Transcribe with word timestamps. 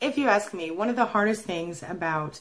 If 0.00 0.16
you 0.16 0.28
ask 0.28 0.54
me, 0.54 0.70
one 0.70 0.88
of 0.88 0.96
the 0.96 1.04
hardest 1.04 1.44
things 1.44 1.82
about 1.82 2.40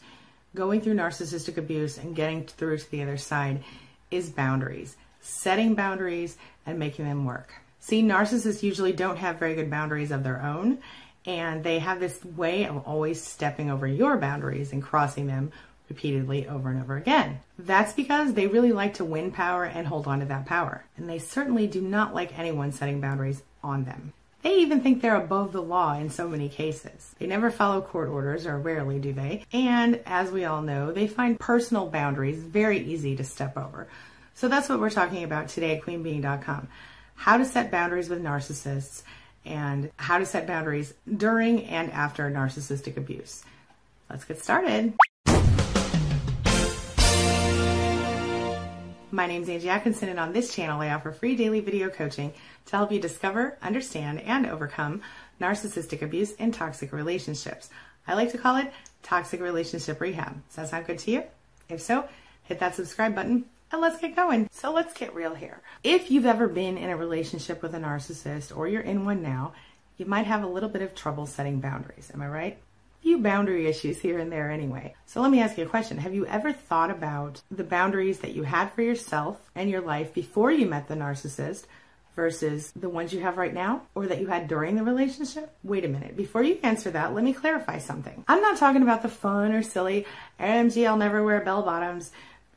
going 0.56 0.80
through 0.80 0.96
narcissistic 0.96 1.58
abuse 1.58 1.98
and 1.98 2.16
getting 2.16 2.46
through 2.46 2.78
to 2.78 2.90
the 2.90 3.02
other 3.02 3.18
side 3.18 3.66
is 4.10 4.30
boundaries, 4.30 4.96
setting 5.20 5.76
boundaries 5.76 6.38
and 6.66 6.80
making 6.80 7.04
them 7.04 7.26
work. 7.26 7.54
See, 7.82 8.02
narcissists 8.02 8.64
usually 8.64 8.94
don't 8.94 9.18
have 9.18 9.40
very 9.40 9.56
good 9.56 9.70
boundaries 9.70 10.12
of 10.12 10.24
their 10.24 10.42
own, 10.42 10.78
and 11.26 11.62
they 11.62 11.80
have 11.80 12.00
this 12.00 12.24
way 12.24 12.66
of 12.66 12.88
always 12.88 13.22
stepping 13.22 13.70
over 13.70 13.86
your 13.86 14.16
boundaries 14.16 14.72
and 14.72 14.82
crossing 14.82 15.28
them 15.28 15.52
repeatedly 15.90 16.48
over 16.48 16.70
and 16.70 16.82
over 16.82 16.96
again. 16.96 17.42
That's 17.58 17.92
because 17.92 18.34
they 18.34 18.48
really 18.48 18.72
like 18.72 18.94
to 18.96 19.06
win 19.06 19.32
power 19.32 19.66
and 19.66 19.86
hold 19.86 20.08
on 20.08 20.22
to 20.22 20.26
that 20.28 20.46
power, 20.46 20.86
and 20.96 21.10
they 21.10 21.20
certainly 21.20 21.68
do 21.68 21.82
not 21.82 22.16
like 22.16 22.40
anyone 22.40 22.72
setting 22.72 23.02
boundaries 23.02 23.44
on 23.62 23.84
them. 23.84 24.14
They 24.42 24.60
even 24.60 24.82
think 24.82 25.02
they're 25.02 25.16
above 25.16 25.52
the 25.52 25.62
law 25.62 25.96
in 25.96 26.10
so 26.10 26.28
many 26.28 26.48
cases. 26.48 27.14
They 27.20 27.28
never 27.28 27.52
follow 27.52 27.82
court 27.82 28.08
orders, 28.08 28.46
or 28.46 28.58
rarely 28.58 29.00
do 29.00 29.12
they. 29.12 29.44
And 29.52 30.02
as 30.06 30.32
we 30.32 30.46
all 30.46 30.62
know, 30.62 30.92
they 30.92 31.08
find 31.08 31.40
personal 31.40 31.88
boundaries 31.88 32.40
very 32.40 32.80
easy 32.80 33.18
to 33.18 33.24
step 33.24 33.58
over. 33.58 33.88
So 34.36 34.48
that's 34.48 34.70
what 34.70 34.80
we're 34.80 34.90
talking 34.90 35.26
about 35.26 35.50
today 35.50 35.78
at 35.78 35.84
queenbeeing.com. 35.84 36.70
How 37.16 37.38
to 37.38 37.44
set 37.44 37.72
boundaries 37.72 38.08
with 38.08 38.24
narcissists 38.24 39.04
and 39.46 39.92
how 39.98 40.20
to 40.20 40.26
set 40.26 40.48
boundaries 40.48 40.94
during 41.18 41.66
and 41.66 41.92
after 41.92 42.30
narcissistic 42.32 42.96
abuse. 42.96 43.44
Let's 44.10 44.24
get 44.24 44.42
started. 44.42 44.94
My 49.12 49.26
name 49.26 49.42
is 49.42 49.50
Angie 49.50 49.70
Atkinson, 49.70 50.10
and 50.10 50.20
on 50.20 50.34
this 50.34 50.54
channel, 50.54 50.82
I 50.82 50.92
offer 50.92 51.12
free 51.12 51.36
daily 51.36 51.62
video 51.62 51.90
coaching 51.90 52.32
to 52.68 52.76
help 52.76 52.92
you 52.92 53.00
discover, 53.00 53.58
understand, 53.60 54.22
and 54.22 54.46
overcome 54.46 55.02
narcissistic 55.42 56.04
abuse 56.04 56.34
and 56.38 56.54
toxic 56.54 56.92
relationships. 56.92 57.72
I 58.06 58.14
like 58.14 58.32
to 58.34 58.38
call 58.38 58.58
it 58.58 58.72
toxic 59.02 59.42
relationship 59.42 60.00
rehab. 60.00 60.36
Does 60.50 60.56
that 60.58 60.70
sound 60.70 60.86
good 60.86 61.00
to 61.00 61.12
you? 61.12 61.24
If 61.70 61.82
so, 61.82 62.08
hit 62.44 62.60
that 62.60 62.76
subscribe 62.76 63.16
button 63.16 63.46
and 63.72 63.82
let's 63.82 64.00
get 64.00 64.16
going. 64.16 64.48
So 64.52 64.72
let's 64.72 64.94
get 64.94 65.16
real 65.16 65.34
here. 65.34 65.60
If 65.84 66.12
you've 66.12 66.28
ever 66.28 66.48
been 66.48 66.78
in 66.78 66.92
a 66.92 66.98
relationship 66.98 67.64
with 67.64 67.74
a 67.74 67.80
narcissist 67.80 68.56
or 68.56 68.68
you're 68.68 68.82
in 68.82 69.06
one 69.06 69.24
now, 69.24 69.54
you 69.98 70.06
might 70.06 70.28
have 70.28 70.44
a 70.44 70.48
little 70.48 70.70
bit 70.70 70.84
of 70.84 70.94
trouble 70.94 71.26
setting 71.26 71.60
boundaries. 71.60 72.12
Am 72.14 72.22
I 72.22 72.28
right? 72.28 72.60
Few 73.02 73.20
boundary 73.20 73.68
issues 73.68 74.00
here 74.00 74.20
and 74.20 74.32
there 74.32 74.50
anyway. 74.50 74.94
So 75.06 75.22
let 75.22 75.32
me 75.32 75.42
ask 75.42 75.58
you 75.58 75.66
a 75.66 75.70
question. 75.70 75.98
Have 75.98 76.14
you 76.14 76.26
ever 76.26 76.52
thought 76.54 76.92
about 76.92 77.42
the 77.50 77.64
boundaries 77.64 78.20
that 78.20 78.36
you 78.36 78.44
had 78.44 78.72
for 78.74 78.82
yourself 78.82 79.50
and 79.56 79.70
your 79.70 79.82
life 79.82 80.14
before 80.14 80.52
you 80.52 80.66
met 80.66 80.88
the 80.88 80.96
narcissist 80.96 81.66
versus 82.16 82.72
the 82.76 82.90
ones 82.90 83.14
you 83.14 83.22
have 83.22 83.38
right 83.38 83.54
now 83.54 83.84
or 83.96 84.08
that 84.08 84.20
you 84.20 84.28
had 84.28 84.48
during 84.48 84.76
the 84.76 84.84
relationship? 84.84 85.56
Wait 85.64 85.86
a 85.86 85.88
minute. 85.88 86.18
Before 86.18 86.44
you 86.44 86.60
answer 86.64 86.92
that, 86.92 87.14
let 87.14 87.24
me 87.24 87.34
clarify 87.34 87.80
something. 87.80 88.24
I'm 88.28 88.42
not 88.42 88.58
talking 88.58 88.82
about 88.84 89.02
the 89.04 89.10
fun 89.10 89.54
or 89.54 89.64
silly, 89.64 90.06
MG, 90.40 90.88
I'll 90.88 90.98
never 90.98 91.24
wear 91.24 91.40
bell 91.42 91.64
bottoms 91.64 92.12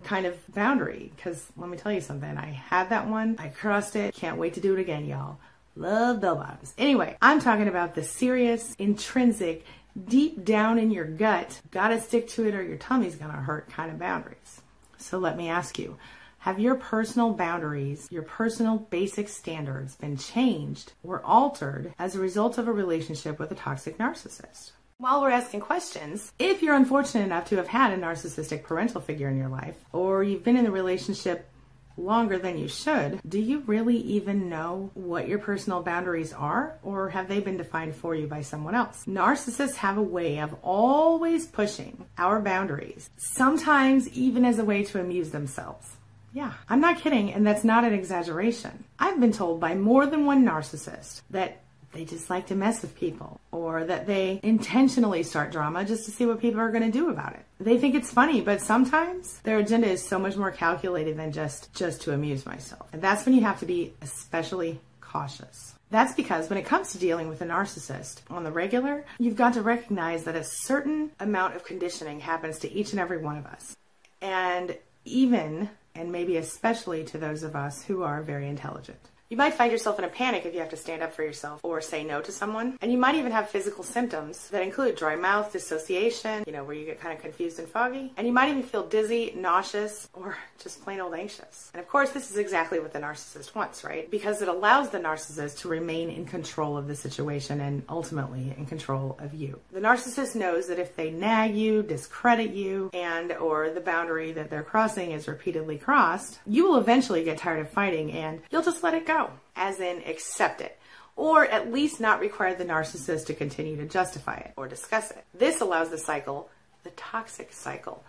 kind 0.05 0.27
of 0.27 0.37
boundary 0.53 1.13
because 1.15 1.47
let 1.57 1.71
me 1.71 1.77
tell 1.77 1.93
you 1.93 2.01
something. 2.01 2.37
I 2.37 2.47
had 2.47 2.91
that 2.91 3.09
one. 3.09 3.37
I 3.39 3.49
crossed 3.49 3.97
it. 3.97 4.15
Can't 4.15 4.37
wait 4.37 4.55
to 4.55 4.61
do 4.61 4.75
it 4.75 4.81
again, 4.81 5.05
y'all. 5.05 5.39
Love 5.75 6.21
bell 6.21 6.37
bottoms. 6.37 6.75
Anyway, 6.77 7.17
I'm 7.23 7.41
talking 7.41 7.69
about 7.69 7.95
the 7.95 8.05
serious, 8.05 8.75
intrinsic, 8.79 9.65
deep 10.07 10.45
down 10.45 10.79
in 10.79 10.91
your 10.91 11.05
gut, 11.05 11.61
gotta 11.71 12.01
stick 12.01 12.29
to 12.29 12.47
it 12.47 12.55
or 12.55 12.63
your 12.63 12.79
tummy's 12.79 13.17
gonna 13.17 13.35
hurt 13.35 13.69
kind 13.71 13.91
of 13.91 13.99
boundaries. 13.99 14.63
So 14.99 15.19
let 15.19 15.37
me 15.37 15.49
ask 15.49 15.79
you 15.79 15.97
have 16.39 16.59
your 16.59 16.75
personal 16.75 17.33
boundaries, 17.33 18.09
your 18.11 18.25
personal 18.25 18.77
basic 18.77 19.29
standards 19.29 19.95
been 19.95 20.17
changed 20.17 20.93
or 21.05 21.25
altered 21.25 21.95
as 22.01 22.17
a 22.17 22.21
result 22.21 22.59
of 22.59 22.67
a 22.67 22.73
relationship 22.73 23.39
with 23.39 23.53
a 23.53 23.55
toxic 23.55 23.97
narcissist? 23.97 24.73
While 24.99 25.21
we're 25.21 25.31
asking 25.31 25.61
questions, 25.61 26.33
if 26.41 26.63
you're 26.63 26.75
unfortunate 26.75 27.25
enough 27.25 27.49
to 27.51 27.57
have 27.57 27.69
had 27.69 27.93
a 27.93 27.97
narcissistic 27.97 28.65
parental 28.65 29.01
figure 29.01 29.29
in 29.29 29.37
your 29.37 29.49
life, 29.49 29.77
or 29.93 30.25
you've 30.25 30.45
been 30.45 30.57
in 30.57 30.67
a 30.67 30.71
relationship 30.71 31.49
longer 31.97 32.39
than 32.39 32.59
you 32.59 32.69
should, 32.69 33.21
do 33.29 33.39
you 33.39 33.61
really 33.61 33.97
even 33.97 34.49
know 34.49 34.91
what 34.95 35.29
your 35.29 35.39
personal 35.39 35.83
boundaries 35.83 36.33
are, 36.33 36.79
or 36.83 37.11
have 37.11 37.29
they 37.29 37.41
been 37.41 37.57
defined 37.57 37.95
for 37.95 38.15
you 38.15 38.27
by 38.27 38.43
someone 38.43 38.75
else? 38.75 39.05
Narcissists 39.07 39.77
have 39.77 39.97
a 39.97 40.03
way 40.03 40.39
of 40.39 40.55
always 40.63 41.47
pushing 41.47 42.07
our 42.19 42.41
boundaries, 42.41 43.11
sometimes 43.17 44.09
even 44.11 44.45
as 44.45 44.59
a 44.59 44.65
way 44.65 44.85
to 44.85 45.01
amuse 45.01 45.31
themselves. 45.31 45.97
Yeah, 46.35 46.55
I'm 46.69 46.81
not 46.81 47.01
kidding, 47.01 47.33
and 47.33 47.47
that's 47.47 47.65
not 47.65 47.85
an 47.85 47.93
exaggeration. 47.93 48.85
I've 48.99 49.21
been 49.21 49.33
told 49.33 49.61
by 49.61 49.75
more 49.75 50.07
than 50.07 50.25
one 50.25 50.45
narcissist 50.47 51.21
that 51.31 51.62
they 51.93 52.05
just 52.05 52.31
like 52.31 52.47
to 52.47 52.55
mess 52.55 52.83
with 52.83 52.95
people 52.95 53.41
or 53.51 53.85
that 53.85 54.07
they 54.07 54.41
intentionally 54.43 55.23
start 55.23 55.53
drama 55.53 55.85
just 55.85 56.05
to 56.07 56.11
see 56.11 56.27
what 56.27 56.41
people 56.41 56.61
are 56.61 56.71
going 56.71 56.85
to 56.85 56.91
do 56.91 57.11
about 57.11 57.35
it. 57.35 57.45
They 57.61 57.79
think 57.79 57.95
it's 57.95 58.11
funny, 58.11 58.41
but 58.41 58.61
sometimes 58.61 59.39
their 59.41 59.59
agenda 59.59 59.89
is 59.89 60.07
so 60.07 60.19
much 60.19 60.37
more 60.37 60.51
calculated 60.51 61.17
than 61.17 61.33
just 61.33 61.73
just 61.75 62.03
to 62.03 62.13
amuse 62.13 62.45
myself. 62.47 62.89
And 62.93 63.03
that's 63.03 63.25
when 63.25 63.35
you 63.35 63.43
have 63.43 63.61
to 63.61 63.67
be 63.67 63.95
especially 64.03 64.81
cautious. 65.01 65.75
That's 65.91 66.15
because 66.15 66.49
when 66.49 66.59
it 66.59 66.65
comes 66.65 66.93
to 66.93 66.99
dealing 66.99 67.29
with 67.29 67.43
a 67.43 67.47
narcissist 67.47 68.23
on 68.31 68.45
the 68.45 68.51
regular, 68.51 69.05
you've 69.19 69.37
got 69.37 69.55
to 69.55 69.63
recognize 69.63 70.25
that 70.25 70.35
a 70.35 70.43
certain 70.43 71.11
amount 71.21 71.55
of 71.55 71.65
conditioning 71.65 72.21
happens 72.21 72.59
to 72.61 72.73
each 72.73 72.93
and 72.93 73.01
every 73.01 73.19
one 73.19 73.37
of 73.37 73.45
us. 73.45 73.77
And 74.23 74.79
even 75.05 75.69
and 75.95 76.11
maybe 76.11 76.37
especially 76.39 77.05
to 77.05 77.19
those 77.19 77.43
of 77.43 77.55
us 77.55 77.83
who 77.83 78.03
are 78.03 78.23
very 78.23 78.49
intelligent. 78.49 79.11
You 79.33 79.39
might 79.39 79.55
find 79.55 79.73
yourself 79.73 79.99
in 79.99 80.05
a 80.05 80.09
panic 80.09 80.45
if 80.45 80.53
you 80.53 80.61
have 80.61 80.69
to 80.69 80.77
stand 80.77 81.03
up 81.03 81.15
for 81.15 81.23
yourself 81.23 81.61
or 81.63 81.81
say 81.81 82.05
no 82.05 82.21
to 82.21 82.31
someone. 82.31 82.77
And 82.83 82.93
you 82.93 82.99
might 82.99 83.15
even 83.15 83.33
have 83.33 83.49
physical 83.49 83.83
symptoms 83.83 84.51
that 84.51 84.61
include 84.61 84.95
dry 84.95 85.17
mouth, 85.17 85.51
dissociation, 85.51 86.45
you 86.47 86.53
know, 86.53 86.65
where 86.65 86.77
you 86.77 86.85
get 86.85 87.01
kind 87.01 87.17
of 87.17 87.23
confused 87.23 87.59
and 87.59 87.67
foggy. 87.67 88.13
And 88.19 88.27
you 88.27 88.33
might 88.35 88.51
even 88.51 88.63
feel 88.63 88.87
dizzy, 88.87 89.33
nauseous, 89.35 90.07
or 90.13 90.37
just 90.63 90.83
plain 90.85 91.01
old 91.01 91.15
anxious. 91.15 91.71
And 91.73 91.81
of 91.81 91.89
course, 91.89 92.11
this 92.11 92.31
is 92.31 92.37
exactly 92.37 92.79
what 92.79 92.93
the 92.93 92.99
narcissist 92.99 93.55
wants, 93.55 93.85
right? 93.85 94.11
Because 94.11 94.43
it 94.43 94.49
allows 94.49 94.91
the 94.91 94.99
narcissist 94.99 95.61
to 95.61 95.69
remain 95.69 96.11
in 96.11 96.27
control 96.27 96.77
of 96.77 96.87
the 96.87 96.95
situation 96.95 97.63
and 97.63 97.85
ultimately 97.89 98.55
in 98.59 98.67
control 98.67 99.17
of 99.19 99.33
you. 99.33 99.59
The 99.73 99.81
narcissist 99.81 100.35
knows 100.35 100.67
that 100.67 100.79
if 100.79 100.95
they 100.95 101.11
nag 101.11 101.57
you, 101.57 101.83
discredit 101.83 102.51
you, 102.51 102.91
and 102.93 103.33
or 103.33 103.71
the 103.71 103.81
boundary 103.81 104.33
that 104.33 104.51
they're 104.51 104.63
crossing 104.63 105.13
is 105.13 105.27
repeatedly 105.27 105.79
crossed, 105.79 106.39
you 106.47 106.69
will 106.69 106.77
eventually 106.77 107.25
get 107.25 107.39
tired 107.39 107.61
of 107.61 107.71
fighting 107.71 108.13
and 108.13 108.43
you'll 108.51 108.61
just 108.61 108.83
let 108.83 108.93
it 108.93 109.07
go 109.07 109.22
as 109.57 109.81
in 109.81 110.03
accept 110.07 110.61
it, 110.61 110.79
or 111.17 111.47
at 111.47 111.73
least 111.73 112.01
not 112.01 112.21
require 112.21 112.55
the 112.55 112.65
narcissist 112.65 113.27
to 113.27 113.35
continue 113.35 113.77
to 113.77 113.87
justify 113.87 114.37
it 114.37 114.53
or 114.57 114.69
discuss 114.69 115.11
it. 115.11 115.25
This 115.35 115.61
allows 115.61 115.91
the 115.91 115.99
cycle, 115.99 116.49
the 116.85 116.91
toxic 116.91 117.53
cycle, 117.53 118.03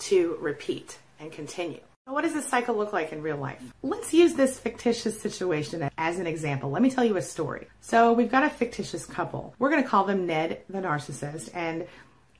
to 0.00 0.36
repeat 0.40 0.98
and 1.18 1.30
continue. 1.30 1.80
what 2.06 2.22
does 2.22 2.32
this 2.32 2.46
cycle 2.46 2.74
look 2.74 2.92
like 2.92 3.12
in 3.12 3.22
real 3.22 3.36
life? 3.36 3.62
Let's 3.82 4.12
use 4.12 4.34
this 4.34 4.58
fictitious 4.58 5.20
situation 5.20 5.88
as 5.96 6.18
an 6.18 6.26
example. 6.26 6.70
Let 6.70 6.82
me 6.82 6.90
tell 6.90 7.04
you 7.04 7.16
a 7.16 7.22
story. 7.22 7.68
So 7.80 8.12
we've 8.12 8.30
got 8.30 8.42
a 8.42 8.50
fictitious 8.50 9.06
couple. 9.06 9.54
We're 9.58 9.70
going 9.70 9.82
to 9.82 9.88
call 9.88 10.04
them 10.04 10.26
Ned, 10.26 10.62
the 10.68 10.80
narcissist, 10.80 11.50
and 11.54 11.86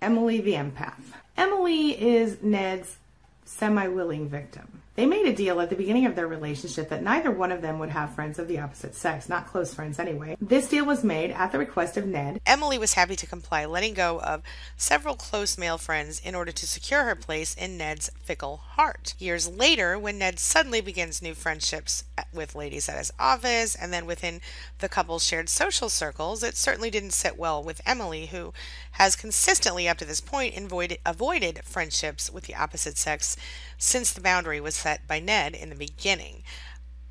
Emily, 0.03 0.41
the 0.41 0.55
empath. 0.55 1.03
Emily 1.37 1.91
is 1.91 2.43
Ned's 2.43 2.97
semi 3.45 3.89
willing 3.89 4.29
victim. 4.29 4.83
They 4.97 5.07
made 5.07 5.27
a 5.27 5.33
deal 5.33 5.61
at 5.61 5.71
the 5.71 5.77
beginning 5.77 6.05
of 6.07 6.17
their 6.17 6.27
relationship 6.27 6.89
that 6.89 7.03
neither 7.03 7.31
one 7.31 7.53
of 7.53 7.63
them 7.63 7.79
would 7.79 7.91
have 7.91 8.15
friends 8.15 8.39
of 8.39 8.49
the 8.49 8.59
opposite 8.59 8.95
sex, 8.95 9.29
not 9.29 9.47
close 9.47 9.73
friends 9.73 9.99
anyway. 9.99 10.37
This 10.41 10.69
deal 10.69 10.85
was 10.85 11.05
made 11.05 11.31
at 11.31 11.53
the 11.53 11.59
request 11.59 11.97
of 11.97 12.07
Ned. 12.07 12.41
Emily 12.45 12.77
was 12.77 12.95
happy 12.95 13.17
to 13.17 13.27
comply, 13.27 13.65
letting 13.65 13.95
go 13.95 14.21
of 14.21 14.43
several 14.77 15.15
close 15.15 15.57
male 15.57 15.79
friends 15.79 16.21
in 16.21 16.35
order 16.35 16.51
to 16.53 16.67
secure 16.67 17.05
her 17.05 17.15
place 17.15 17.55
in 17.55 17.79
Ned's 17.79 18.11
fickle 18.23 18.57
heart. 18.57 19.15
Years 19.19 19.49
later, 19.49 19.99
when 19.99 20.19
Ned 20.19 20.39
suddenly 20.39 20.81
begins 20.81 21.23
new 21.23 21.35
friendships 21.35 22.05
with 22.33 22.55
ladies 22.55 22.89
at 22.89 22.99
his 22.99 23.13
office 23.19 23.75
and 23.75 23.93
then 23.93 24.07
within 24.07 24.41
the 24.81 24.89
couple's 24.89 25.25
shared 25.25 25.49
social 25.49 25.89
circles, 25.89 26.43
it 26.43 26.57
certainly 26.57 26.91
didn't 26.91 27.13
sit 27.13 27.39
well 27.39 27.63
with 27.63 27.81
Emily, 27.87 28.27
who 28.27 28.53
has 28.93 29.17
consistently 29.17 29.89
up 29.89 29.99
to 29.99 30.05
this 30.05 30.21
point 30.21 30.57
avoided, 30.57 30.99
avoided 31.07 31.61
friendships 31.65 32.31
with 32.31 32.45
the 32.45 32.55
opposite 32.57 32.99
sex 32.99 33.37
since 33.79 34.13
the 34.13 34.21
boundary 34.21 34.61
was 34.61 34.80
set 34.81 35.07
by 35.07 35.21
Ned 35.21 35.55
in 35.55 35.69
the 35.69 35.77
beginning. 35.77 36.43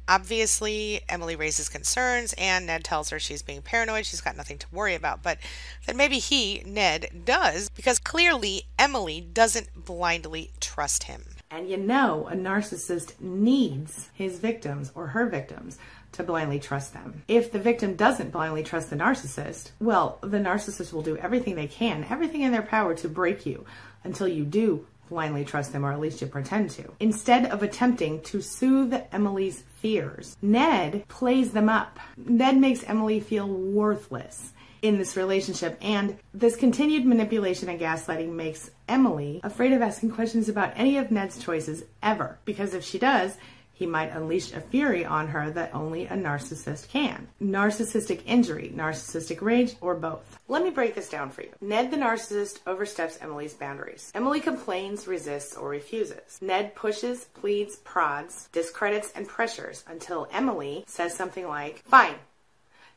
Obviously, 0.09 1.01
Emily 1.07 1.35
raises 1.35 1.69
concerns, 1.69 2.33
and 2.35 2.65
Ned 2.65 2.83
tells 2.83 3.11
her 3.11 3.19
she's 3.19 3.43
being 3.43 3.61
paranoid, 3.61 4.07
she's 4.07 4.21
got 4.21 4.35
nothing 4.35 4.57
to 4.57 4.65
worry 4.71 4.95
about, 4.95 5.21
but 5.21 5.37
that 5.85 5.95
maybe 5.95 6.17
he, 6.17 6.63
Ned, 6.65 7.21
does, 7.25 7.69
because 7.69 7.99
clearly 7.99 8.63
Emily 8.79 9.21
doesn't 9.21 9.85
blindly 9.85 10.49
trust 10.59 11.03
him. 11.03 11.23
And 11.51 11.69
you 11.69 11.77
know, 11.77 12.27
a 12.27 12.33
narcissist 12.33 13.19
needs 13.19 14.09
his 14.13 14.39
victims 14.39 14.91
or 14.95 15.07
her 15.07 15.27
victims 15.27 15.77
to 16.13 16.23
blindly 16.23 16.59
trust 16.59 16.93
them. 16.93 17.21
If 17.27 17.51
the 17.51 17.59
victim 17.59 17.95
doesn't 17.95 18.31
blindly 18.31 18.63
trust 18.63 18.89
the 18.89 18.95
narcissist, 18.95 19.71
well, 19.79 20.17
the 20.21 20.37
narcissist 20.37 20.91
will 20.91 21.03
do 21.03 21.17
everything 21.17 21.53
they 21.53 21.67
can, 21.67 22.03
everything 22.09 22.41
in 22.41 22.51
their 22.51 22.63
power 22.63 22.95
to 22.95 23.07
break 23.07 23.45
you 23.45 23.63
until 24.03 24.27
you 24.27 24.43
do 24.43 24.87
blindly 25.09 25.43
trust 25.43 25.73
them, 25.73 25.85
or 25.85 25.91
at 25.91 25.99
least 25.99 26.21
you 26.21 26.27
pretend 26.27 26.69
to. 26.71 26.91
Instead 26.99 27.45
of 27.47 27.63
attempting 27.63 28.21
to 28.21 28.41
soothe 28.41 28.93
Emily's 29.11 29.63
fears, 29.81 30.37
Ned 30.41 31.07
plays 31.07 31.51
them 31.51 31.69
up. 31.69 31.99
Ned 32.17 32.57
makes 32.57 32.83
Emily 32.83 33.19
feel 33.19 33.47
worthless. 33.47 34.53
in 34.81 34.97
this 34.97 35.17
relationship. 35.17 35.77
And 35.81 36.17
this 36.33 36.55
continued 36.55 37.05
manipulation 37.05 37.69
and 37.69 37.79
gaslighting 37.79 38.31
makes 38.31 38.71
Emily 38.87 39.41
afraid 39.43 39.73
of 39.73 39.81
asking 39.81 40.11
questions 40.11 40.49
about 40.49 40.73
any 40.75 40.97
of 40.97 41.11
Ned's 41.11 41.37
choices 41.37 41.83
ever. 42.01 42.39
Because 42.45 42.73
if 42.73 42.83
she 42.83 42.97
does, 42.97 43.35
he 43.79 43.85
might 43.85 44.11
unleash 44.11 44.51
a 44.51 44.59
fury 44.59 45.05
on 45.05 45.29
her 45.29 45.49
that 45.51 45.73
only 45.73 46.03
a 46.05 46.09
narcissist 46.09 46.89
can. 46.89 47.29
Narcissistic 47.41 48.21
injury, 48.25 48.73
narcissistic 48.75 49.41
rage, 49.41 49.75
or 49.79 49.95
both. 49.95 50.37
Let 50.49 50.63
me 50.63 50.69
break 50.69 50.95
this 50.95 51.07
down 51.07 51.29
for 51.29 51.43
you. 51.43 51.51
Ned 51.61 51.89
the 51.89 51.95
narcissist 51.95 52.59
oversteps 52.67 53.17
Emily's 53.21 53.53
boundaries. 53.53 54.11
Emily 54.13 54.41
complains, 54.41 55.07
resists, 55.07 55.55
or 55.55 55.69
refuses. 55.69 56.39
Ned 56.41 56.75
pushes, 56.75 57.25
pleads, 57.33 57.77
prods, 57.77 58.49
discredits, 58.51 59.13
and 59.15 59.25
pressures 59.25 59.85
until 59.87 60.27
Emily 60.33 60.83
says 60.85 61.15
something 61.15 61.47
like, 61.47 61.81
Fine, 61.85 62.15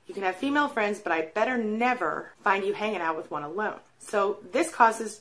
you 0.09 0.15
can 0.15 0.25
have 0.25 0.35
female 0.35 0.67
friends, 0.67 0.99
but 0.99 1.13
I 1.13 1.27
better 1.27 1.57
never 1.57 2.33
find 2.43 2.65
you 2.65 2.73
hanging 2.73 3.01
out 3.01 3.17
with 3.17 3.31
one 3.31 3.45
alone. 3.45 3.79
So 4.01 4.39
this 4.51 4.69
causes 4.69 5.21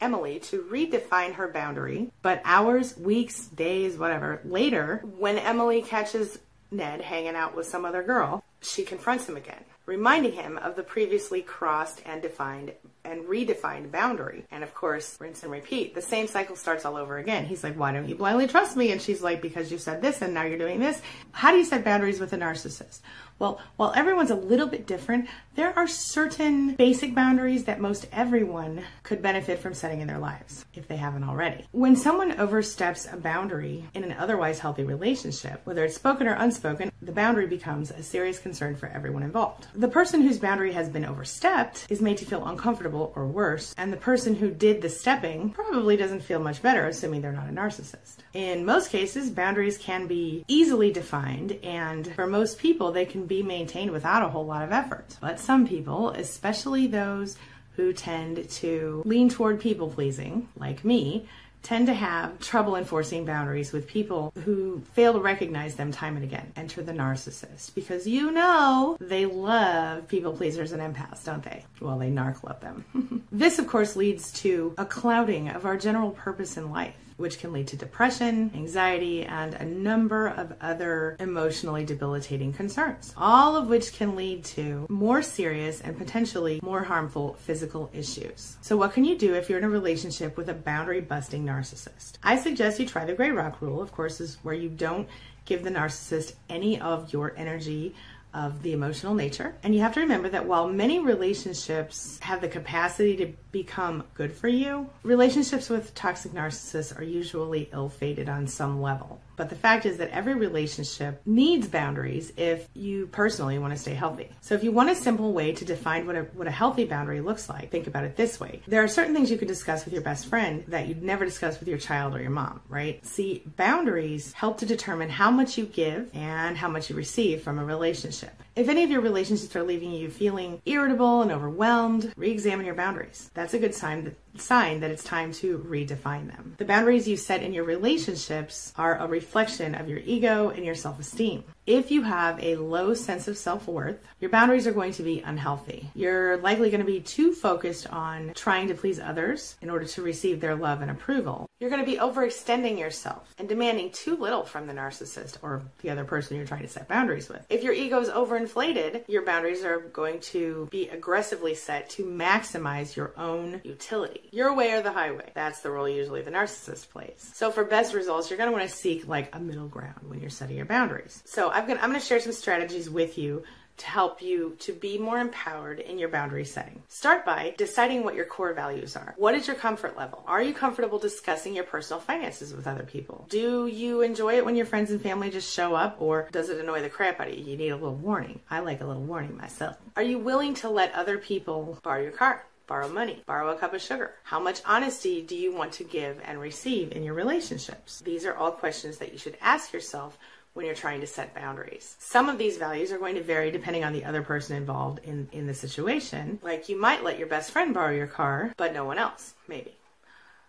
Emily 0.00 0.38
to 0.40 0.62
redefine 0.70 1.34
her 1.34 1.48
boundary, 1.48 2.10
but 2.22 2.40
hours, 2.44 2.96
weeks, 2.96 3.46
days, 3.48 3.96
whatever 3.96 4.40
later, 4.44 5.02
when 5.18 5.38
Emily 5.38 5.82
catches 5.82 6.38
Ned 6.70 7.00
hanging 7.00 7.34
out 7.34 7.56
with 7.56 7.66
some 7.66 7.84
other 7.84 8.02
girl, 8.02 8.44
she 8.60 8.84
confronts 8.84 9.28
him 9.28 9.36
again, 9.36 9.64
reminding 9.86 10.32
him 10.32 10.58
of 10.58 10.76
the 10.76 10.82
previously 10.82 11.42
crossed 11.42 12.02
and 12.04 12.20
defined 12.20 12.72
and 13.04 13.24
redefined 13.24 13.90
boundary. 13.90 14.44
And 14.50 14.62
of 14.62 14.74
course, 14.74 15.16
rinse 15.20 15.42
and 15.42 15.52
repeat. 15.52 15.94
The 15.94 16.02
same 16.02 16.26
cycle 16.26 16.56
starts 16.56 16.84
all 16.84 16.96
over 16.96 17.18
again. 17.18 17.46
He's 17.46 17.64
like, 17.64 17.78
Why 17.78 17.92
don't 17.92 18.08
you 18.08 18.14
blindly 18.14 18.46
trust 18.46 18.76
me? 18.76 18.92
And 18.92 19.00
she's 19.00 19.22
like, 19.22 19.40
Because 19.40 19.70
you 19.72 19.78
said 19.78 20.02
this 20.02 20.20
and 20.20 20.34
now 20.34 20.44
you're 20.44 20.58
doing 20.58 20.80
this. 20.80 21.00
How 21.32 21.52
do 21.52 21.58
you 21.58 21.64
set 21.64 21.84
boundaries 21.84 22.20
with 22.20 22.32
a 22.32 22.36
narcissist? 22.36 23.00
Well, 23.38 23.60
while 23.76 23.92
everyone's 23.94 24.32
a 24.32 24.34
little 24.36 24.66
bit 24.66 24.86
different, 24.86 25.28
there 25.54 25.76
are 25.76 25.86
certain 25.86 26.74
basic 26.74 27.14
boundaries 27.14 27.64
that 27.64 27.80
most 27.80 28.06
everyone 28.12 28.82
could 29.04 29.22
benefit 29.22 29.60
from 29.60 29.74
setting 29.74 30.00
in 30.00 30.08
their 30.08 30.18
lives 30.18 30.64
if 30.74 30.88
they 30.88 30.96
haven't 30.96 31.22
already. 31.22 31.66
When 31.70 31.94
someone 31.94 32.32
oversteps 32.32 33.06
a 33.10 33.16
boundary 33.16 33.84
in 33.94 34.02
an 34.02 34.12
otherwise 34.12 34.58
healthy 34.58 34.82
relationship, 34.82 35.60
whether 35.64 35.84
it's 35.84 35.94
spoken 35.94 36.26
or 36.26 36.34
unspoken, 36.34 36.90
the 37.00 37.12
boundary 37.12 37.46
becomes 37.46 37.92
a 37.92 38.02
serious 38.02 38.40
concern 38.40 38.74
for 38.74 38.88
everyone 38.88 39.22
involved. 39.22 39.68
The 39.74 39.88
person 39.88 40.22
whose 40.22 40.38
boundary 40.38 40.72
has 40.72 40.88
been 40.88 41.04
overstepped 41.04 41.86
is 41.88 42.00
made 42.00 42.18
to 42.18 42.24
feel 42.24 42.44
uncomfortable 42.46 43.12
or 43.14 43.26
worse, 43.26 43.72
and 43.78 43.92
the 43.92 43.96
person 43.96 44.34
who 44.34 44.50
did 44.50 44.82
the 44.82 44.88
stepping 44.88 45.50
probably 45.50 45.96
doesn't 45.96 46.22
feel 46.22 46.40
much 46.40 46.60
better, 46.60 46.86
assuming 46.86 47.20
they're 47.20 47.32
not 47.32 47.48
a 47.48 47.52
narcissist. 47.52 48.16
In 48.34 48.64
most 48.64 48.90
cases, 48.90 49.30
boundaries 49.30 49.78
can 49.78 50.08
be 50.08 50.44
easily 50.48 50.92
defined, 50.92 51.52
and 51.62 52.12
for 52.14 52.26
most 52.26 52.58
people, 52.58 52.90
they 52.90 53.04
can 53.04 53.26
be 53.28 53.42
maintained 53.42 53.90
without 53.90 54.22
a 54.22 54.28
whole 54.28 54.46
lot 54.46 54.62
of 54.64 54.72
effort. 54.72 55.16
But 55.20 55.38
some 55.38 55.66
people, 55.66 56.10
especially 56.10 56.86
those 56.86 57.36
who 57.76 57.92
tend 57.92 58.48
to 58.50 59.02
lean 59.04 59.28
toward 59.28 59.60
people 59.60 59.88
pleasing, 59.88 60.48
like 60.56 60.84
me, 60.84 61.28
tend 61.62 61.86
to 61.86 61.94
have 61.94 62.38
trouble 62.40 62.76
enforcing 62.76 63.24
boundaries 63.24 63.72
with 63.72 63.86
people 63.86 64.32
who 64.44 64.80
fail 64.94 65.12
to 65.12 65.20
recognize 65.20 65.76
them 65.76 65.92
time 65.92 66.16
and 66.16 66.24
again. 66.24 66.52
Enter 66.56 66.82
the 66.82 66.92
narcissist 66.92 67.74
because 67.74 68.06
you 68.06 68.30
know 68.30 68.96
they 69.00 69.26
love 69.26 70.08
people 70.08 70.32
pleasers 70.32 70.72
and 70.72 70.82
empaths, 70.82 71.24
don't 71.24 71.42
they? 71.42 71.64
Well, 71.80 71.98
they 71.98 72.10
narc 72.10 72.42
love 72.42 72.60
them. 72.60 73.24
this, 73.32 73.58
of 73.58 73.66
course, 73.66 73.96
leads 73.96 74.32
to 74.40 74.74
a 74.78 74.84
clouding 74.84 75.48
of 75.48 75.66
our 75.66 75.76
general 75.76 76.10
purpose 76.10 76.56
in 76.56 76.70
life 76.70 76.94
which 77.18 77.38
can 77.38 77.52
lead 77.52 77.66
to 77.68 77.76
depression, 77.76 78.50
anxiety, 78.54 79.24
and 79.24 79.54
a 79.54 79.64
number 79.64 80.28
of 80.28 80.54
other 80.60 81.16
emotionally 81.20 81.84
debilitating 81.84 82.52
concerns, 82.52 83.12
all 83.16 83.56
of 83.56 83.68
which 83.68 83.92
can 83.92 84.16
lead 84.16 84.44
to 84.44 84.86
more 84.88 85.20
serious 85.20 85.80
and 85.80 85.98
potentially 85.98 86.60
more 86.62 86.84
harmful 86.84 87.34
physical 87.34 87.90
issues. 87.92 88.56
So, 88.62 88.76
what 88.76 88.92
can 88.92 89.04
you 89.04 89.18
do 89.18 89.34
if 89.34 89.48
you're 89.48 89.58
in 89.58 89.64
a 89.64 89.68
relationship 89.68 90.36
with 90.36 90.48
a 90.48 90.54
boundary 90.54 91.00
busting 91.00 91.44
narcissist? 91.44 92.12
I 92.22 92.38
suggest 92.38 92.80
you 92.80 92.86
try 92.86 93.04
the 93.04 93.14
gray 93.14 93.30
rock 93.30 93.60
rule, 93.60 93.82
of 93.82 93.92
course, 93.92 94.20
is 94.20 94.38
where 94.42 94.54
you 94.54 94.68
don't 94.68 95.08
give 95.44 95.64
the 95.64 95.70
narcissist 95.70 96.34
any 96.48 96.80
of 96.80 97.12
your 97.12 97.34
energy 97.36 97.94
of 98.34 98.62
the 98.62 98.72
emotional 98.72 99.14
nature. 99.14 99.56
And 99.62 99.74
you 99.74 99.80
have 99.80 99.94
to 99.94 100.00
remember 100.00 100.28
that 100.28 100.46
while 100.46 100.68
many 100.68 100.98
relationships 100.98 102.18
have 102.22 102.40
the 102.40 102.48
capacity 102.48 103.16
to 103.16 103.32
become 103.52 104.04
good 104.14 104.32
for 104.32 104.48
you, 104.48 104.88
relationships 105.02 105.68
with 105.68 105.94
toxic 105.94 106.32
narcissists 106.32 106.98
are 106.98 107.04
usually 107.04 107.68
ill 107.72 107.88
fated 107.88 108.28
on 108.28 108.46
some 108.46 108.80
level. 108.80 109.20
But 109.38 109.48
the 109.48 109.56
fact 109.56 109.86
is 109.86 109.96
that 109.98 110.10
every 110.10 110.34
relationship 110.34 111.22
needs 111.24 111.68
boundaries 111.68 112.32
if 112.36 112.68
you 112.74 113.06
personally 113.06 113.58
want 113.58 113.72
to 113.72 113.78
stay 113.78 113.94
healthy. 113.94 114.28
So 114.40 114.54
if 114.54 114.64
you 114.64 114.72
want 114.72 114.90
a 114.90 114.96
simple 114.96 115.32
way 115.32 115.52
to 115.52 115.64
define 115.64 116.06
what 116.06 116.16
a, 116.16 116.22
what 116.34 116.48
a 116.48 116.50
healthy 116.50 116.84
boundary 116.84 117.20
looks 117.20 117.48
like, 117.48 117.70
think 117.70 117.86
about 117.86 118.04
it 118.04 118.16
this 118.16 118.40
way. 118.40 118.62
There 118.66 118.82
are 118.82 118.88
certain 118.88 119.14
things 119.14 119.30
you 119.30 119.38
can 119.38 119.48
discuss 119.48 119.84
with 119.84 119.94
your 119.94 120.02
best 120.02 120.26
friend 120.26 120.64
that 120.68 120.88
you'd 120.88 121.04
never 121.04 121.24
discuss 121.24 121.60
with 121.60 121.68
your 121.68 121.78
child 121.78 122.16
or 122.16 122.20
your 122.20 122.32
mom, 122.32 122.60
right? 122.68 123.04
See, 123.06 123.44
boundaries 123.56 124.32
help 124.32 124.58
to 124.58 124.66
determine 124.66 125.08
how 125.08 125.30
much 125.30 125.56
you 125.56 125.66
give 125.66 126.10
and 126.12 126.56
how 126.56 126.68
much 126.68 126.90
you 126.90 126.96
receive 126.96 127.42
from 127.42 127.60
a 127.60 127.64
relationship. 127.64 128.32
If 128.56 128.68
any 128.68 128.82
of 128.82 128.90
your 128.90 129.00
relationships 129.00 129.54
are 129.54 129.62
leaving 129.62 129.92
you 129.92 130.10
feeling 130.10 130.60
irritable 130.66 131.22
and 131.22 131.30
overwhelmed, 131.30 132.12
re-examine 132.16 132.66
your 132.66 132.74
boundaries. 132.74 133.30
That's 133.34 133.54
a 133.54 133.58
good 133.58 133.74
sign 133.74 134.04
that 134.04 134.16
sign 134.40 134.80
that 134.80 134.90
it's 134.90 135.04
time 135.04 135.32
to 135.32 135.58
redefine 135.58 136.28
them. 136.28 136.54
The 136.58 136.64
boundaries 136.64 137.08
you 137.08 137.16
set 137.16 137.42
in 137.42 137.52
your 137.52 137.64
relationships 137.64 138.72
are 138.76 138.98
a 138.98 139.06
reflection 139.06 139.74
of 139.74 139.88
your 139.88 140.00
ego 140.04 140.50
and 140.50 140.64
your 140.64 140.74
self 140.74 140.98
esteem. 141.00 141.44
If 141.68 141.90
you 141.90 142.00
have 142.00 142.42
a 142.42 142.56
low 142.56 142.94
sense 142.94 143.28
of 143.28 143.36
self 143.36 143.68
worth, 143.68 144.02
your 144.20 144.30
boundaries 144.30 144.66
are 144.66 144.72
going 144.72 144.92
to 144.92 145.02
be 145.02 145.20
unhealthy. 145.20 145.90
You're 145.94 146.38
likely 146.38 146.70
going 146.70 146.80
to 146.80 146.86
be 146.86 147.00
too 147.00 147.34
focused 147.34 147.86
on 147.88 148.32
trying 148.34 148.68
to 148.68 148.74
please 148.74 148.98
others 148.98 149.54
in 149.60 149.68
order 149.68 149.84
to 149.84 150.00
receive 150.00 150.40
their 150.40 150.56
love 150.56 150.80
and 150.80 150.90
approval. 150.90 151.46
You're 151.60 151.70
going 151.70 151.84
to 151.84 151.90
be 151.90 151.98
overextending 151.98 152.78
yourself 152.78 153.34
and 153.36 153.48
demanding 153.48 153.90
too 153.90 154.16
little 154.16 154.44
from 154.44 154.66
the 154.66 154.72
narcissist 154.72 155.38
or 155.42 155.60
the 155.82 155.90
other 155.90 156.04
person 156.04 156.36
you're 156.36 156.46
trying 156.46 156.62
to 156.62 156.68
set 156.68 156.88
boundaries 156.88 157.28
with. 157.28 157.44
If 157.50 157.62
your 157.62 157.72
ego 157.74 158.00
is 158.00 158.08
overinflated, 158.08 159.04
your 159.08 159.24
boundaries 159.24 159.64
are 159.64 159.80
going 159.80 160.20
to 160.20 160.68
be 160.70 160.88
aggressively 160.88 161.54
set 161.54 161.90
to 161.90 162.04
maximize 162.04 162.96
your 162.96 163.12
own 163.18 163.60
utility. 163.64 164.28
Your 164.30 164.54
way 164.54 164.72
or 164.72 164.82
the 164.82 164.92
highway. 164.92 165.32
That's 165.34 165.60
the 165.60 165.70
role 165.70 165.88
usually 165.88 166.22
the 166.22 166.30
narcissist 166.30 166.88
plays. 166.90 167.30
So 167.34 167.50
for 167.50 167.64
best 167.64 167.92
results, 167.92 168.30
you're 168.30 168.38
going 168.38 168.50
to 168.50 168.56
want 168.56 168.70
to 168.70 168.74
seek 168.74 169.06
like 169.06 169.34
a 169.34 169.40
middle 169.40 169.68
ground 169.68 170.00
when 170.06 170.20
you're 170.20 170.30
setting 170.30 170.56
your 170.56 170.64
boundaries. 170.64 171.22
So 171.26 171.50
I'm 171.58 171.66
going 171.66 171.76
to, 171.76 171.82
I'm 171.82 171.92
to 171.92 171.98
share 171.98 172.20
some 172.20 172.30
strategies 172.30 172.88
with 172.88 173.18
you 173.18 173.42
to 173.78 173.86
help 173.86 174.22
you 174.22 174.56
to 174.60 174.72
be 174.72 174.96
more 174.96 175.18
empowered 175.18 175.80
in 175.80 175.98
your 175.98 176.08
boundary 176.08 176.44
setting. 176.44 176.82
Start 176.86 177.26
by 177.26 177.54
deciding 177.58 178.04
what 178.04 178.14
your 178.14 178.26
core 178.26 178.52
values 178.52 178.94
are. 178.94 179.12
What 179.16 179.34
is 179.34 179.48
your 179.48 179.56
comfort 179.56 179.96
level? 179.96 180.22
Are 180.28 180.40
you 180.40 180.54
comfortable 180.54 181.00
discussing 181.00 181.56
your 181.56 181.64
personal 181.64 182.00
finances 182.00 182.54
with 182.54 182.68
other 182.68 182.84
people? 182.84 183.26
Do 183.28 183.66
you 183.66 184.02
enjoy 184.02 184.36
it 184.36 184.44
when 184.44 184.54
your 184.54 184.66
friends 184.66 184.92
and 184.92 185.02
family 185.02 185.30
just 185.30 185.52
show 185.52 185.74
up 185.74 186.00
or 186.00 186.28
does 186.30 186.48
it 186.48 186.60
annoy 186.60 186.80
the 186.80 186.88
crap 186.88 187.18
out 187.18 187.28
of 187.28 187.34
you? 187.34 187.44
You 187.44 187.56
need 187.56 187.70
a 187.70 187.76
little 187.76 187.96
warning. 187.96 188.38
I 188.48 188.60
like 188.60 188.80
a 188.80 188.86
little 188.86 189.02
warning 189.02 189.36
myself. 189.36 189.76
Are 189.96 190.02
you 190.02 190.20
willing 190.20 190.54
to 190.54 190.70
let 190.70 190.94
other 190.94 191.18
people 191.18 191.78
borrow 191.82 192.02
your 192.02 192.12
car? 192.12 192.44
borrow 192.68 192.88
money, 192.88 193.22
borrow 193.26 193.48
a 193.48 193.56
cup 193.58 193.72
of 193.74 193.80
sugar. 193.80 194.12
How 194.22 194.38
much 194.38 194.60
honesty 194.64 195.22
do 195.22 195.34
you 195.34 195.52
want 195.56 195.72
to 195.72 195.84
give 195.84 196.20
and 196.24 196.38
receive 196.38 196.92
in 196.92 197.02
your 197.02 197.14
relationships? 197.14 198.00
These 198.00 198.26
are 198.26 198.34
all 198.34 198.52
questions 198.52 198.98
that 198.98 199.10
you 199.10 199.18
should 199.18 199.38
ask 199.40 199.72
yourself 199.72 200.18
when 200.58 200.66
you're 200.66 200.74
trying 200.74 201.00
to 201.00 201.06
set 201.06 201.36
boundaries. 201.36 201.94
Some 202.00 202.28
of 202.28 202.36
these 202.36 202.56
values 202.56 202.90
are 202.90 202.98
going 202.98 203.14
to 203.14 203.22
vary 203.22 203.52
depending 203.52 203.84
on 203.84 203.92
the 203.92 204.04
other 204.04 204.22
person 204.22 204.56
involved 204.56 204.98
in, 205.04 205.28
in 205.30 205.46
the 205.46 205.54
situation. 205.54 206.40
Like 206.42 206.68
you 206.68 206.76
might 206.78 207.04
let 207.04 207.16
your 207.16 207.28
best 207.28 207.52
friend 207.52 207.72
borrow 207.72 207.94
your 207.94 208.08
car, 208.08 208.52
but 208.56 208.74
no 208.74 208.84
one 208.84 208.98
else, 208.98 209.34
maybe 209.46 209.76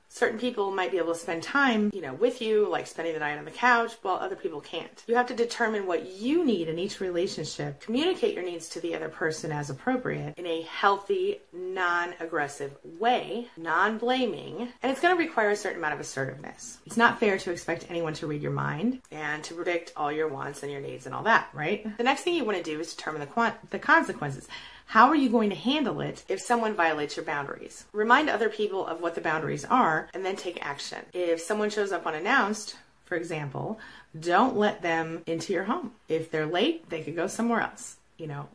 certain 0.10 0.39
people 0.39 0.72
might 0.72 0.92
be 0.92 0.98
able 0.98 1.13
to 1.13 1.20
spend 1.20 1.44
time, 1.44 1.92
you 1.94 2.01
know, 2.01 2.13
with 2.13 2.42
you, 2.42 2.68
like 2.68 2.88
spending 2.88 3.13
the 3.13 3.20
night 3.20 3.38
on 3.38 3.46
the 3.46 3.51
couch, 3.51 3.94
while 4.01 4.16
other 4.16 4.36
people 4.36 4.60
can't. 4.60 5.04
You 5.08 5.16
have 5.16 5.28
to 5.28 5.36
determine 5.36 5.86
what 5.86 6.12
you 6.12 6.44
need 6.44 6.68
in 6.68 6.80
each 6.80 7.00
relationship, 7.00 7.80
communicate 7.80 8.34
your 8.34 8.44
needs 8.44 8.68
to 8.70 8.82
the 8.82 8.96
other 8.96 9.10
person 9.10 9.51
as 9.51 9.70
appropriate 9.70 10.38
in 10.38 10.46
a 10.46 10.63
healthy, 10.63 11.39
non 11.54 12.13
aggressive 12.20 12.75
way, 12.84 13.48
non 13.56 13.98
blaming, 13.98 14.70
and 14.82 14.92
it's 14.92 15.01
going 15.01 15.16
to 15.16 15.24
require 15.24 15.51
a 15.51 15.56
certain 15.56 15.78
amount 15.78 15.94
of 15.94 16.00
assertiveness. 16.00 16.80
It's 16.86 16.98
not 16.98 17.20
fair 17.20 17.38
to 17.38 17.51
expect 17.51 17.86
anyone 17.89 18.13
to 18.16 18.28
read 18.28 18.42
your 18.42 18.51
mind 18.51 19.01
and 19.12 19.44
to 19.44 19.54
predict 19.54 19.94
all 19.96 20.12
your 20.12 20.28
wants 20.28 20.63
and 20.63 20.72
your 20.72 20.82
needs 20.82 21.06
and 21.06 21.13
all 21.13 21.24
that, 21.24 21.50
right? 21.54 21.98
The 21.98 22.04
next 22.04 22.22
thing 22.22 22.34
you 22.34 22.44
want 22.44 22.58
to 22.58 22.63
do 22.63 22.80
is 22.80 22.96
determine 22.96 23.22
the, 23.22 23.54
the 23.70 23.80
consequences. 23.80 24.48
How 24.89 25.10
are 25.10 25.15
you 25.15 25.29
going 25.29 25.51
to 25.51 25.55
handle 25.55 26.01
it 26.01 26.24
if 26.27 26.41
someone 26.41 26.74
violates 26.74 27.15
your 27.15 27.24
boundaries? 27.24 27.86
Remind 27.93 28.27
other 28.27 28.50
people 28.50 28.88
of 28.88 29.01
what 29.01 29.13
the 29.13 29.22
boundaries 29.22 29.63
are 29.63 30.10
and 30.15 30.25
then 30.25 30.36
take 30.36 30.65
action. 30.65 31.05
If 31.13 31.41
someone 31.41 31.69
shows 31.69 31.91
up 31.91 32.08
unannounced, 32.08 32.75
for 33.05 33.13
example, 33.13 33.79
don't 34.19 34.58
let 34.58 34.81
them 34.81 35.22
into 35.27 35.53
your 35.53 35.65
home. 35.65 35.91
If 36.08 36.31
they're 36.31 36.48
late, 36.48 36.89
they 36.89 37.03
could 37.03 37.15
go 37.15 37.27
somewhere 37.27 37.62
else. 37.62 37.98
You 38.17 38.25
know, 38.25 38.50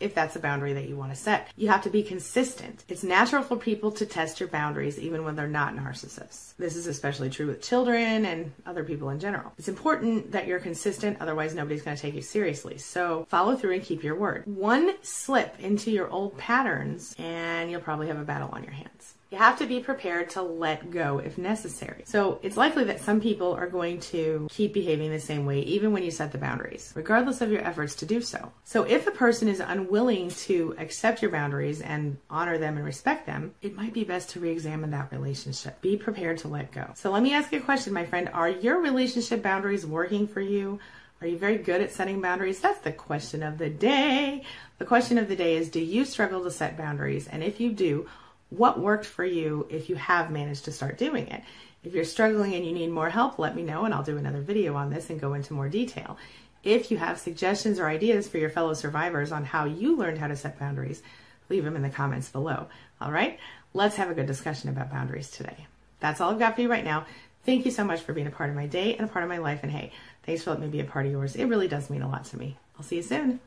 if 0.00 0.14
that's 0.14 0.36
a 0.36 0.40
boundary 0.40 0.72
that 0.74 0.88
you 0.88 0.96
want 0.96 1.12
to 1.12 1.16
set. 1.16 1.48
You 1.56 1.68
have 1.68 1.82
to 1.82 1.90
be 1.90 2.02
consistent. 2.02 2.84
It's 2.88 3.02
natural 3.02 3.42
for 3.42 3.56
people 3.56 3.90
to 3.92 4.06
test 4.06 4.40
your 4.40 4.48
boundaries 4.48 4.98
even 4.98 5.24
when 5.24 5.36
they're 5.36 5.46
not 5.46 5.74
narcissists. 5.74 6.54
This 6.58 6.76
is 6.76 6.86
especially 6.86 7.30
true 7.30 7.46
with 7.46 7.62
children 7.62 8.26
and 8.26 8.52
other 8.66 8.84
people 8.84 9.10
in 9.10 9.20
general. 9.20 9.52
It's 9.58 9.68
important 9.68 10.32
that 10.32 10.46
you're 10.46 10.60
consistent, 10.60 11.18
otherwise, 11.20 11.54
nobody's 11.54 11.82
going 11.82 11.96
to 11.96 12.02
take 12.02 12.14
you 12.14 12.22
seriously. 12.22 12.78
So 12.78 13.26
follow 13.28 13.56
through 13.56 13.74
and 13.74 13.82
keep 13.82 14.02
your 14.02 14.16
word. 14.16 14.44
One 14.46 14.94
slip 15.02 15.58
into 15.60 15.90
your 15.90 16.08
old 16.10 16.36
patterns, 16.38 17.14
and 17.18 17.70
you'll 17.70 17.80
probably 17.80 18.08
have 18.08 18.18
a 18.18 18.24
battle 18.24 18.50
on 18.52 18.62
your 18.62 18.72
hands. 18.72 19.14
You 19.30 19.38
have 19.38 19.58
to 19.58 19.66
be 19.66 19.80
prepared 19.80 20.30
to 20.30 20.42
let 20.42 20.92
go 20.92 21.18
if 21.18 21.36
necessary. 21.36 22.04
So 22.06 22.38
it's 22.42 22.56
likely 22.56 22.84
that 22.84 23.00
some 23.00 23.20
people 23.20 23.54
are 23.54 23.66
going 23.66 23.98
to 24.00 24.46
keep 24.50 24.72
behaving 24.72 25.10
the 25.10 25.18
same 25.18 25.44
way 25.44 25.60
even 25.62 25.92
when 25.92 26.04
you 26.04 26.12
set 26.12 26.30
the 26.30 26.38
boundaries, 26.38 26.92
regardless 26.94 27.40
of 27.40 27.50
your 27.50 27.60
efforts 27.62 27.96
to 27.96 28.06
do 28.06 28.20
so. 28.20 28.52
So 28.64 28.84
if 28.84 29.08
a 29.08 29.10
person 29.10 29.48
is 29.48 29.60
unwilling 29.76 30.30
to 30.30 30.74
accept 30.78 31.22
your 31.22 31.30
boundaries 31.30 31.80
and 31.80 32.16
honor 32.30 32.58
them 32.58 32.76
and 32.76 32.84
respect 32.84 33.26
them, 33.26 33.54
it 33.62 33.76
might 33.76 33.92
be 33.92 34.04
best 34.04 34.30
to 34.30 34.40
re 34.40 34.50
examine 34.50 34.90
that 34.90 35.12
relationship. 35.12 35.80
Be 35.80 35.96
prepared 35.96 36.38
to 36.38 36.48
let 36.48 36.72
go. 36.72 36.90
So 36.94 37.10
let 37.10 37.22
me 37.22 37.34
ask 37.34 37.52
you 37.52 37.58
a 37.58 37.62
question, 37.62 37.92
my 37.92 38.04
friend. 38.04 38.28
Are 38.32 38.48
your 38.48 38.80
relationship 38.80 39.42
boundaries 39.42 39.86
working 39.86 40.26
for 40.26 40.40
you? 40.40 40.78
Are 41.20 41.26
you 41.26 41.38
very 41.38 41.58
good 41.58 41.80
at 41.80 41.92
setting 41.92 42.20
boundaries? 42.20 42.60
That's 42.60 42.80
the 42.80 42.92
question 42.92 43.42
of 43.42 43.58
the 43.58 43.70
day. 43.70 44.44
The 44.78 44.84
question 44.84 45.16
of 45.18 45.28
the 45.28 45.36
day 45.36 45.56
is 45.56 45.70
Do 45.70 45.80
you 45.80 46.04
struggle 46.04 46.42
to 46.44 46.50
set 46.50 46.76
boundaries? 46.76 47.28
And 47.28 47.42
if 47.42 47.60
you 47.60 47.72
do, 47.72 48.06
what 48.50 48.78
worked 48.78 49.06
for 49.06 49.24
you 49.24 49.66
if 49.70 49.88
you 49.88 49.96
have 49.96 50.30
managed 50.30 50.64
to 50.66 50.72
start 50.72 50.98
doing 50.98 51.28
it. 51.28 51.42
If 51.82 51.94
you're 51.94 52.04
struggling 52.04 52.54
and 52.54 52.64
you 52.64 52.72
need 52.72 52.90
more 52.90 53.10
help, 53.10 53.38
let 53.38 53.54
me 53.54 53.62
know 53.62 53.84
and 53.84 53.94
I'll 53.94 54.02
do 54.02 54.16
another 54.16 54.40
video 54.40 54.74
on 54.74 54.90
this 54.90 55.10
and 55.10 55.20
go 55.20 55.34
into 55.34 55.54
more 55.54 55.68
detail. 55.68 56.16
If 56.62 56.90
you 56.90 56.96
have 56.96 57.18
suggestions 57.18 57.78
or 57.78 57.86
ideas 57.86 58.28
for 58.28 58.38
your 58.38 58.50
fellow 58.50 58.74
survivors 58.74 59.32
on 59.32 59.44
how 59.44 59.64
you 59.64 59.96
learned 59.96 60.18
how 60.18 60.26
to 60.26 60.36
set 60.36 60.58
boundaries, 60.58 61.02
leave 61.48 61.64
them 61.64 61.76
in 61.76 61.82
the 61.82 61.90
comments 61.90 62.28
below. 62.28 62.66
All 63.00 63.12
right, 63.12 63.38
let's 63.74 63.96
have 63.96 64.10
a 64.10 64.14
good 64.14 64.26
discussion 64.26 64.68
about 64.68 64.90
boundaries 64.90 65.30
today. 65.30 65.66
That's 66.00 66.20
all 66.20 66.30
I've 66.30 66.38
got 66.38 66.54
for 66.54 66.62
you 66.62 66.70
right 66.70 66.84
now. 66.84 67.06
Thank 67.44 67.64
you 67.64 67.70
so 67.70 67.84
much 67.84 68.00
for 68.00 68.12
being 68.12 68.26
a 68.26 68.30
part 68.30 68.50
of 68.50 68.56
my 68.56 68.66
day 68.66 68.96
and 68.96 69.08
a 69.08 69.12
part 69.12 69.22
of 69.22 69.28
my 69.28 69.38
life. 69.38 69.60
And 69.62 69.70
hey, 69.70 69.92
thanks 70.24 70.42
for 70.42 70.50
letting 70.50 70.66
me 70.66 70.70
be 70.70 70.80
a 70.80 70.84
part 70.84 71.06
of 71.06 71.12
yours. 71.12 71.36
It 71.36 71.44
really 71.44 71.68
does 71.68 71.88
mean 71.88 72.02
a 72.02 72.08
lot 72.08 72.24
to 72.26 72.38
me. 72.38 72.56
I'll 72.76 72.84
see 72.84 72.96
you 72.96 73.02
soon. 73.02 73.38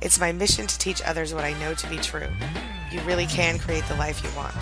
It's 0.00 0.20
my 0.20 0.30
mission 0.30 0.66
to 0.66 0.78
teach 0.78 1.02
others 1.02 1.34
what 1.34 1.44
I 1.44 1.58
know 1.58 1.74
to 1.74 1.88
be 1.88 1.96
true. 1.96 2.28
You 2.92 3.00
really 3.00 3.26
can 3.26 3.58
create 3.58 3.84
the 3.88 3.96
life 3.96 4.22
you 4.22 4.30
want. 4.36 4.54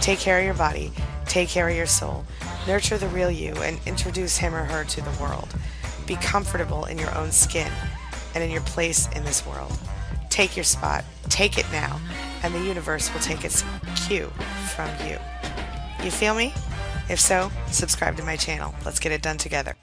Take 0.00 0.18
care 0.18 0.38
of 0.38 0.44
your 0.44 0.54
body, 0.54 0.92
take 1.26 1.48
care 1.48 1.68
of 1.68 1.76
your 1.76 1.86
soul, 1.86 2.24
nurture 2.66 2.96
the 2.96 3.08
real 3.08 3.30
you, 3.30 3.52
and 3.56 3.78
introduce 3.86 4.38
him 4.38 4.54
or 4.54 4.64
her 4.64 4.84
to 4.84 5.00
the 5.02 5.22
world. 5.22 5.48
Be 6.12 6.16
comfortable 6.16 6.84
in 6.84 6.98
your 6.98 7.16
own 7.16 7.32
skin 7.32 7.72
and 8.34 8.44
in 8.44 8.50
your 8.50 8.60
place 8.60 9.08
in 9.16 9.24
this 9.24 9.46
world. 9.46 9.72
Take 10.28 10.58
your 10.58 10.64
spot, 10.64 11.06
take 11.30 11.56
it 11.56 11.64
now, 11.72 11.98
and 12.42 12.54
the 12.54 12.60
universe 12.60 13.10
will 13.14 13.20
take 13.20 13.46
its 13.46 13.64
cue 13.96 14.30
from 14.74 14.90
you. 15.08 15.16
You 16.04 16.10
feel 16.10 16.34
me? 16.34 16.52
If 17.08 17.18
so, 17.18 17.50
subscribe 17.68 18.18
to 18.18 18.24
my 18.24 18.36
channel. 18.36 18.74
Let's 18.84 19.00
get 19.00 19.10
it 19.10 19.22
done 19.22 19.38
together. 19.38 19.74